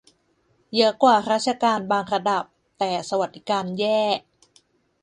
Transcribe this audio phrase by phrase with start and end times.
[0.75, 2.43] เยอะกว่าราชการบางระดับ
[2.79, 4.01] แต่สวัสดิการแย่